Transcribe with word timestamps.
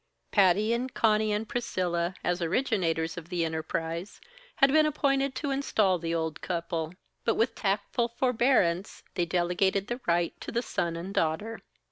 Patty 0.31 0.73
and 0.73 0.91
Conny 0.91 1.31
and 1.31 1.47
Priscilla, 1.47 2.15
as 2.23 2.41
originators 2.41 3.17
of 3.17 3.29
the 3.29 3.45
enterprise, 3.45 4.19
had 4.55 4.71
been 4.71 4.87
appointed 4.87 5.35
to 5.35 5.51
install 5.51 5.99
the 5.99 6.11
old 6.15 6.41
couple; 6.41 6.95
but 7.23 7.35
with 7.35 7.53
tactful 7.53 8.07
forbearance, 8.07 9.03
they 9.13 9.27
delegated 9.27 9.85
the 9.85 10.01
right 10.07 10.33
to 10.41 10.51
the 10.51 10.63
son 10.63 10.95
and 10.95 11.13
daughter. 11.13 11.59